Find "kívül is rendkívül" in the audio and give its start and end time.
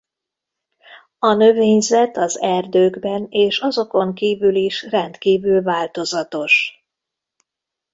4.13-5.61